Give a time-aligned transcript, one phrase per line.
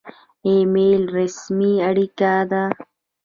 [0.47, 2.63] ایمیل رسمي اړیکه ده